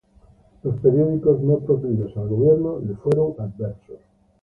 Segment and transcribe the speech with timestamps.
[0.63, 3.99] Los periódicos no proclives al gobierno le fueron adversos.